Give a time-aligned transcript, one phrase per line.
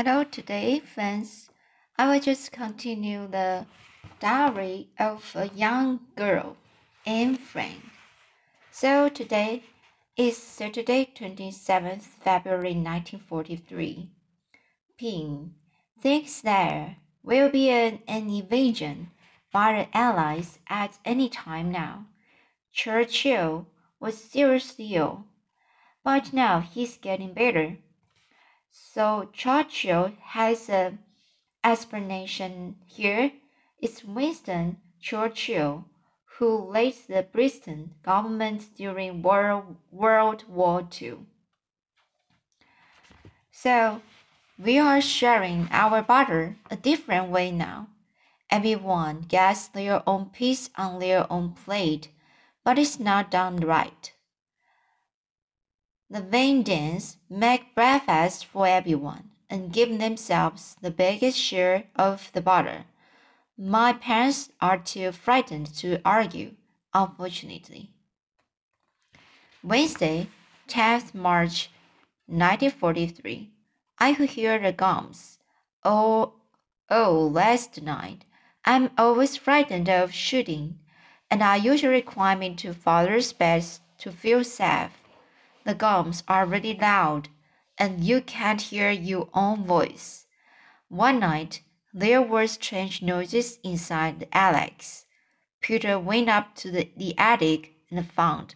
[0.00, 1.50] Hello, today, friends.
[1.98, 3.66] I will just continue the
[4.20, 6.56] diary of a young girl,
[7.04, 7.82] Anne Frank.
[8.70, 9.64] So today
[10.16, 14.12] is Saturday, 27th February 1943.
[14.96, 15.56] Pim
[16.00, 19.10] thinks there will be an, an invasion
[19.52, 22.06] by the Allies at any time now.
[22.72, 23.66] Churchill
[23.98, 25.24] was seriously ill,
[26.04, 27.78] but now he's getting better.
[28.80, 30.98] So Churchill has a
[31.64, 33.32] explanation here.
[33.80, 35.84] It's Winston Churchill
[36.38, 41.26] who led the British government during World, World War II.
[43.50, 44.00] So
[44.56, 47.88] we are sharing our butter a different way now.
[48.48, 52.10] Everyone gets their own piece on their own plate,
[52.64, 54.12] but it's not done right.
[56.10, 62.40] The Van Daans make breakfast for everyone and give themselves the biggest share of the
[62.40, 62.86] butter.
[63.56, 66.56] My parents are too frightened to argue,
[66.92, 67.92] unfortunately.
[69.62, 70.26] Wednesday,
[70.66, 71.70] 10th March
[72.26, 73.48] 1943.
[74.00, 75.38] I could hear the guns.
[75.84, 76.32] Oh,
[76.90, 78.24] oh, last night.
[78.64, 80.80] I'm always frightened of shooting,
[81.30, 83.64] and I usually climb into father's bed
[83.98, 84.98] to feel safe.
[85.62, 87.28] The gums are really loud,
[87.78, 90.26] and you can't hear your own voice.
[90.88, 91.62] One night,
[91.92, 95.06] there were strange noises inside the annex.
[95.60, 98.54] Peter went up to the, the attic and found,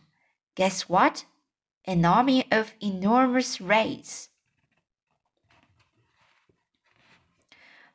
[0.55, 1.25] guess what?
[1.85, 4.29] An army of enormous rats.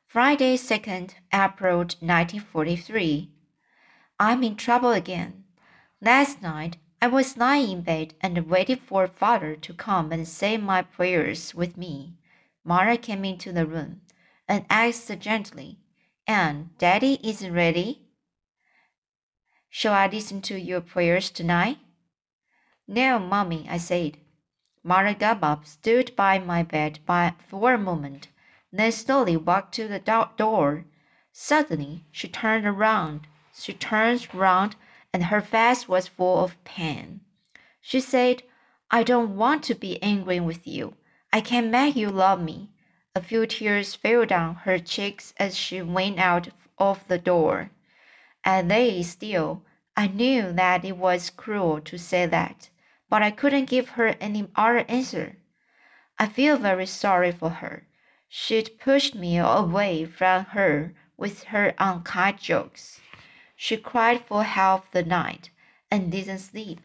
[0.06, 3.31] Friday, 2nd April 1943.
[4.19, 5.44] I'm in trouble again.
[6.02, 10.58] Last night, I was lying in bed and waited for father to come and say
[10.58, 12.16] my prayers with me.
[12.64, 14.02] Mara came into the room
[14.48, 15.78] and asked gently,
[16.25, 18.02] Anne, Daddy isn't ready?
[19.69, 21.78] Shall I listen to your prayers tonight?
[22.88, 24.18] No, Mommy, I said.
[24.84, 28.30] Mara got up, stood by my bed by, for a moment,
[28.72, 30.86] then slowly walked to the do door.
[31.31, 33.28] Suddenly, she turned around.
[33.53, 34.75] She turned round
[35.17, 37.22] and her face was full of pain.
[37.81, 38.44] She said,
[38.91, 40.94] I don't want to be angry with you.
[41.33, 42.69] I can make you love me.
[43.16, 47.72] A few tears fell down her cheeks as she went out of the door.
[48.45, 49.63] I lay still.
[49.95, 52.69] I knew that it was cruel to say that,
[53.09, 55.38] but I couldn't give her any other answer.
[56.19, 57.88] I feel very sorry for her.
[58.27, 63.01] She'd pushed me away from her with her unkind jokes.
[63.59, 65.50] She cried for half the night
[65.90, 66.79] and didn't sleep.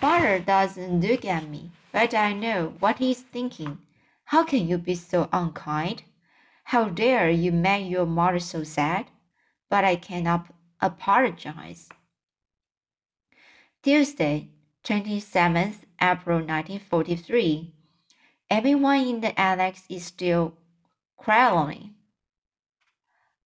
[0.00, 3.78] Father doesn't look at me, but I know what he's thinking.
[4.26, 6.02] How can you be so unkind?
[6.64, 9.06] How dare you make your mother so sad?
[9.70, 11.88] But I cannot apologize.
[13.82, 14.50] Tuesday,
[14.84, 17.72] 27th April 1943.
[18.50, 20.54] Everyone in the annex is still
[21.16, 21.94] crawling.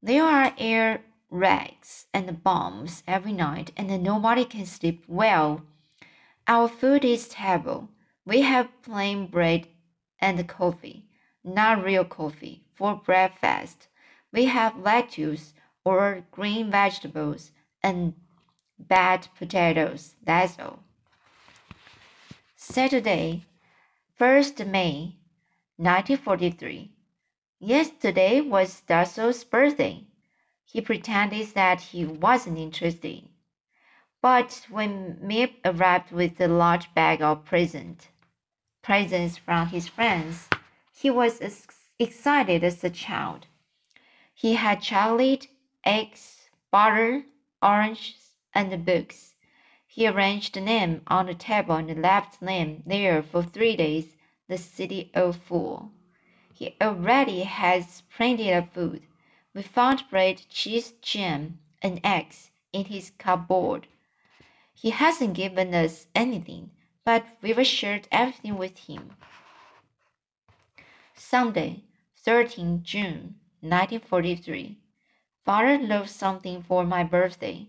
[0.03, 5.63] There are air raids and bombs every night, and nobody can sleep well.
[6.47, 7.89] Our food is terrible.
[8.25, 9.67] We have plain bread
[10.21, 11.07] and coffee,
[11.43, 13.89] not real coffee, for breakfast.
[14.33, 15.55] We have lettuce
[15.85, 17.51] or green vegetables
[17.83, 18.15] and
[18.79, 20.15] bad potatoes.
[20.23, 20.81] That's all.
[22.55, 23.45] Saturday,
[24.21, 25.17] 1st May,
[25.77, 26.93] 1943.
[27.59, 30.05] Yesterday was Darcio's birthday.
[30.65, 33.29] He pretended that he wasn't interested.
[34.23, 38.09] But when Miep arrived with a large bag of present,
[38.81, 40.49] presents from his friends,
[40.93, 41.67] he was as
[41.99, 43.47] excited as a child.
[44.33, 45.49] He had chocolate,
[45.85, 47.25] eggs, butter,
[47.61, 49.35] oranges, and books.
[49.87, 54.17] He arranged them on the table and left them there for three days,
[54.49, 55.91] the city of fool.
[56.55, 59.03] He already has plenty of food
[59.55, 63.87] we found bread, cheese, jam, and eggs in his cupboard.
[64.75, 66.71] He hasn't given us anything,
[67.05, 69.17] but we've shared everything with him.
[71.15, 71.85] Sunday,
[72.17, 74.79] 13 June 1943.
[75.45, 77.67] Father wrote something for my birthday.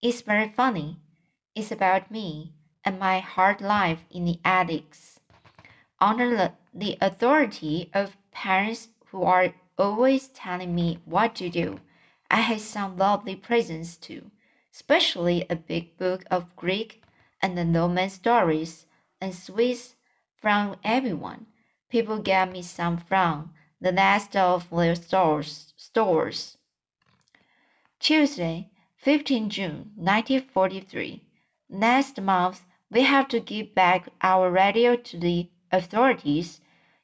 [0.00, 0.98] It's very funny.
[1.54, 2.52] It's about me
[2.84, 5.20] and my hard life in the attics.
[6.00, 11.80] Under the, the authority of parents who are always telling me what to do.
[12.30, 14.30] I had some lovely presents too,
[14.72, 17.02] especially a big book of Greek
[17.42, 18.86] and the Roman stories
[19.20, 19.94] and Swiss
[20.36, 21.46] from everyone.
[21.88, 25.72] people gave me some from the last of their stores.
[25.76, 26.58] stores.
[28.00, 31.22] Tuesday, 15 June 1943.
[31.68, 36.60] Next month, we have to give back our radio to the authorities.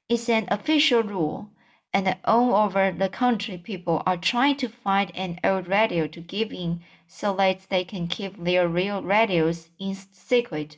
[0.08, 1.50] It's an official rule,
[1.92, 6.52] and all over the country, people are trying to find an old radio to give
[6.52, 10.76] in so that they can keep their real radios in secret.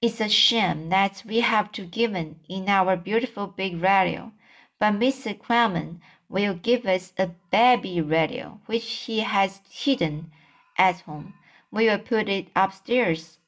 [0.00, 4.32] It's a shame that we have to give in our beautiful big radio,
[4.78, 5.38] but Mr.
[5.38, 10.30] Kleiman will give us a baby radio which he has hidden
[10.78, 11.34] at home.
[11.70, 13.38] We will put it upstairs.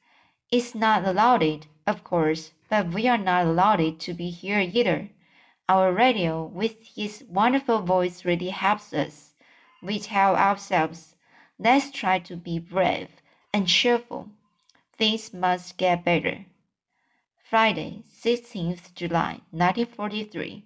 [0.51, 5.09] It's not allowed, of course, but we are not allowed to be here either.
[5.69, 9.35] Our radio, with his wonderful voice, really helps us.
[9.83, 11.13] We tell ourselves,
[11.59, 13.09] let's try to be brave
[13.53, 14.29] and cheerful.
[14.97, 16.47] Things must get better.
[17.47, 20.65] Friday, 16th July, 1943.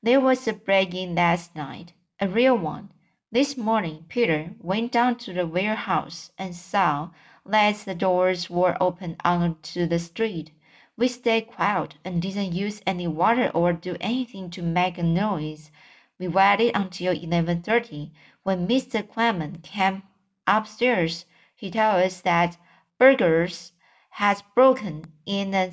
[0.00, 2.90] There was a break-in last night, a real one.
[3.32, 7.10] This morning, Peter went down to the warehouse and saw
[7.44, 10.52] that the doors were open onto the street.
[11.00, 15.70] We stayed quiet and didn't use any water or do anything to make a noise.
[16.18, 18.10] We waited until 11:30
[18.42, 19.08] when Mr.
[19.08, 20.02] Kleiman came
[20.46, 21.24] upstairs.
[21.56, 22.58] He told us that
[22.98, 23.72] burglars
[24.10, 25.72] had broken in and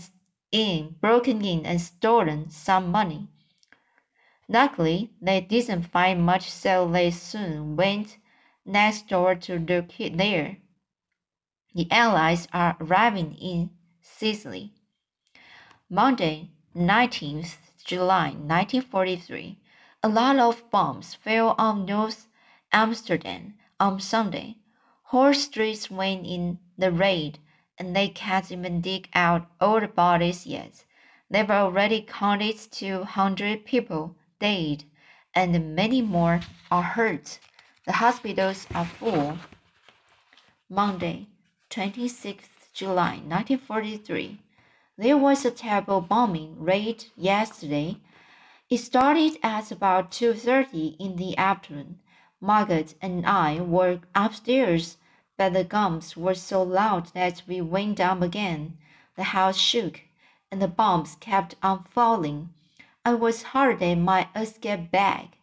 [0.54, 3.28] in, broken in and stolen some money.
[4.48, 8.18] Luckily, they didn't find much, so they soon went
[8.64, 10.60] next door to look there.
[11.76, 14.72] The Allies are arriving in Sicily.
[15.90, 17.56] Monday, 19th
[17.86, 19.58] July 1943.
[20.04, 22.28] A lot of bombs fell on North
[22.74, 24.58] Amsterdam on Sunday.
[25.04, 27.40] Whole streets went in the raid,
[27.78, 30.84] and they can't even dig out all the bodies yet.
[31.30, 34.84] They've already counted 200 people dead,
[35.34, 37.40] and many more are hurt.
[37.86, 39.38] The hospitals are full.
[40.70, 41.28] Monday,
[41.70, 44.40] 26th July 1943.
[45.00, 47.98] There was a terrible bombing raid yesterday.
[48.68, 52.00] It started at about 2:30 in the afternoon.
[52.42, 54.98] Margaret and I were upstairs,
[55.38, 58.80] but the guns were so loud that we went down again.
[59.16, 60.02] The house shook,
[60.52, 62.50] and the bombs kept on falling.
[63.06, 65.38] I was hardly my escape bag,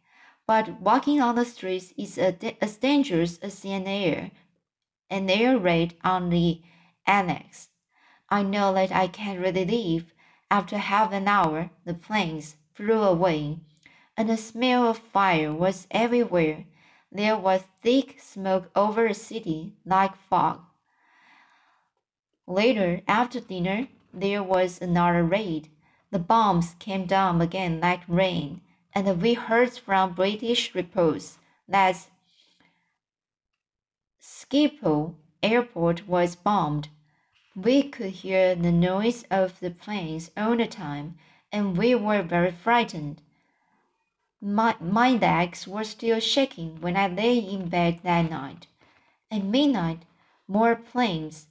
[0.48, 4.32] but walking on the streets is as dangerous as an air,
[5.08, 6.60] an air raid on the
[7.06, 7.68] annex.
[8.34, 10.12] I know that I can't really leave.
[10.50, 13.60] After half an hour, the planes flew away,
[14.16, 16.64] and the smell of fire was everywhere.
[17.12, 20.62] There was thick smoke over the city like fog.
[22.48, 25.68] Later, after dinner, there was another raid.
[26.10, 31.38] The bombs came down again like rain, and we heard from British reports
[31.68, 32.08] that
[34.20, 36.88] Schiphol airport was bombed.
[37.56, 41.16] We could hear the noise of the planes all the time,
[41.52, 43.22] and we were very frightened.
[44.40, 48.66] My, my legs were still shaking when I lay in bed that night.
[49.30, 50.02] At midnight,
[50.48, 51.46] more planes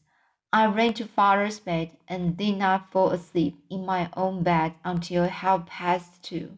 [0.52, 5.28] I ran to father's bed and did not fall asleep in my own bed until
[5.28, 6.58] half past two.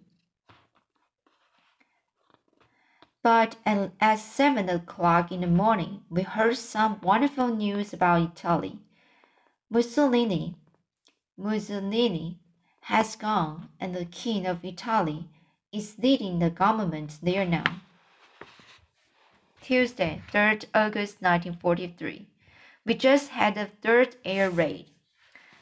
[3.21, 8.79] But at, at seven o'clock in the morning, we heard some wonderful news about Italy.
[9.69, 10.55] Mussolini,
[11.35, 12.37] Mussolini
[12.81, 15.27] has gone, and the King of Italy
[15.71, 17.81] is leading the government there now.
[19.61, 22.27] Tuesday, 3rd August 1943.
[22.85, 24.85] We just had a third air raid.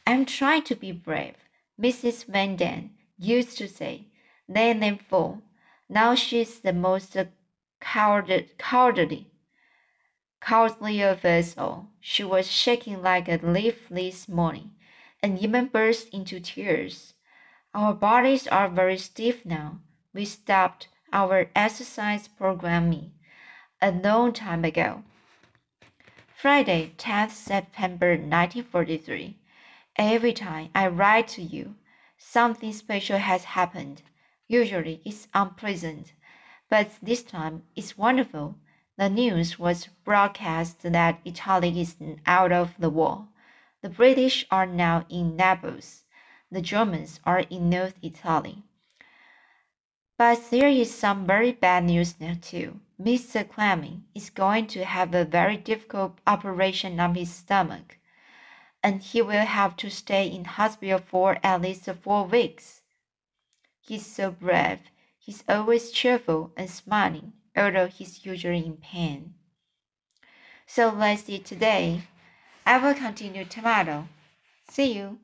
[0.05, 1.35] I'm trying to be brave,
[1.81, 2.25] Mrs.
[2.25, 4.07] Van Daan used to say.
[4.49, 5.41] Let them fall.
[5.87, 7.15] Now she's the most
[7.79, 9.31] coward, cowardly,
[10.49, 11.89] of us all.
[12.01, 14.71] She was shaking like a leaf this morning,
[15.21, 17.13] and even burst into tears.
[17.73, 19.79] Our bodies are very stiff now.
[20.13, 23.11] We stopped our exercise programming
[23.81, 25.03] a long time ago.
[26.35, 29.37] Friday, 10th September 1943.
[29.95, 31.75] Every time I write to you,
[32.17, 34.01] something special has happened.
[34.49, 36.11] Usually it's unpleasant,
[36.69, 38.57] but this time it's wonderful.
[38.97, 41.95] The news was broadcast that Italy is
[42.25, 43.27] out of the war.
[43.81, 46.03] The British are now in Naples.
[46.51, 48.63] The Germans are in North Italy.
[50.17, 52.79] But there is some very bad news now too.
[53.01, 53.49] Mr.
[53.49, 57.97] Kleiman is going to have a very difficult operation on his stomach,
[58.83, 62.81] and he will have to stay in hospital for at least four weeks.
[63.81, 64.79] He's so brave.
[65.17, 69.35] He's always cheerful and smiling, although he's usually in pain.
[70.65, 72.03] So let's see today.
[72.65, 74.07] I will continue tomorrow.
[74.69, 75.19] See you.